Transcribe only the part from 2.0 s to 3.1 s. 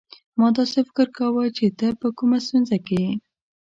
په کومه ستونزه کې